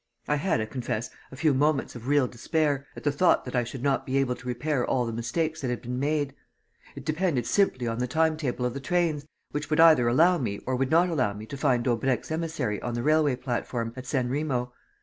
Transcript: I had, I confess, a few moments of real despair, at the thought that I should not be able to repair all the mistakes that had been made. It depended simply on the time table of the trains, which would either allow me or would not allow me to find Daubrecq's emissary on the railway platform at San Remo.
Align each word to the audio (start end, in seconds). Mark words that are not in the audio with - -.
I 0.27 0.37
had, 0.37 0.59
I 0.61 0.65
confess, 0.65 1.11
a 1.31 1.35
few 1.35 1.53
moments 1.53 1.95
of 1.95 2.07
real 2.07 2.25
despair, 2.27 2.87
at 2.95 3.03
the 3.03 3.11
thought 3.11 3.45
that 3.45 3.55
I 3.55 3.63
should 3.63 3.83
not 3.83 4.03
be 4.03 4.17
able 4.17 4.33
to 4.33 4.47
repair 4.47 4.83
all 4.83 5.05
the 5.05 5.13
mistakes 5.13 5.61
that 5.61 5.69
had 5.69 5.83
been 5.83 5.99
made. 5.99 6.33
It 6.95 7.05
depended 7.05 7.45
simply 7.45 7.85
on 7.85 7.99
the 7.99 8.07
time 8.07 8.35
table 8.35 8.65
of 8.65 8.73
the 8.73 8.79
trains, 8.79 9.27
which 9.51 9.69
would 9.69 9.79
either 9.79 10.07
allow 10.07 10.39
me 10.39 10.57
or 10.65 10.75
would 10.75 10.89
not 10.89 11.09
allow 11.09 11.33
me 11.33 11.45
to 11.45 11.55
find 11.55 11.83
Daubrecq's 11.83 12.31
emissary 12.31 12.81
on 12.81 12.95
the 12.95 13.03
railway 13.03 13.35
platform 13.35 13.93
at 13.95 14.07
San 14.07 14.27
Remo. 14.27 14.73